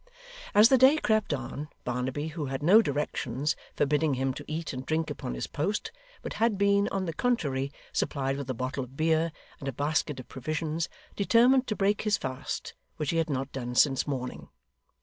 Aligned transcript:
As 0.55 0.69
the 0.69 0.79
day 0.79 0.97
crept 0.97 1.31
on, 1.31 1.69
Barnaby, 1.83 2.29
who 2.29 2.47
had 2.47 2.63
no 2.63 2.81
directions 2.81 3.55
forbidding 3.75 4.15
him 4.15 4.33
to 4.33 4.43
eat 4.47 4.73
and 4.73 4.83
drink 4.83 5.11
upon 5.11 5.35
his 5.35 5.45
post, 5.45 5.91
but 6.23 6.33
had 6.41 6.57
been, 6.57 6.87
on 6.87 7.05
the 7.05 7.13
contrary, 7.13 7.71
supplied 7.93 8.35
with 8.35 8.49
a 8.49 8.55
bottle 8.55 8.83
of 8.83 8.97
beer 8.97 9.31
and 9.59 9.67
a 9.67 9.71
basket 9.71 10.19
of 10.19 10.27
provisions, 10.27 10.89
determined 11.15 11.67
to 11.67 11.75
break 11.75 12.01
his 12.01 12.17
fast, 12.17 12.73
which 12.97 13.11
he 13.11 13.17
had 13.17 13.29
not 13.29 13.51
done 13.51 13.75
since 13.75 14.07
morning. 14.07 14.49